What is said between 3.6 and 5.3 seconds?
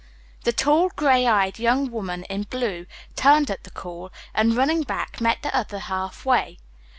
the call, and, running back,